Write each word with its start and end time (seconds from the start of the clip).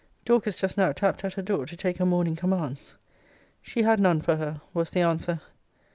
Dorcas 0.25 0.55
just 0.55 0.77
now 0.77 0.91
tapped 0.93 1.23
at 1.23 1.33
her 1.35 1.43
door, 1.43 1.67
to 1.67 1.77
take 1.77 1.97
her 1.99 2.07
morning 2.07 2.35
commands. 2.35 2.95
She 3.61 3.83
had 3.83 3.99
none 3.99 4.19
for 4.19 4.37
her, 4.37 4.59
was 4.73 4.89
the 4.89 5.01
answer. 5.01 5.41